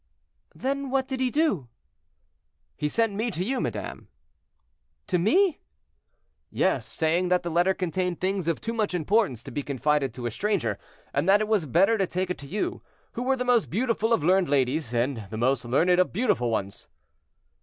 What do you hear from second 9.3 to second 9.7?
to be